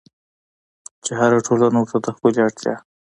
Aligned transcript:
چې 1.03 1.11
هره 1.19 1.37
ټولنه 1.47 1.77
ورته 1.79 1.97
د 2.01 2.07
خپلې 2.15 2.39
اړتيا 2.47 2.75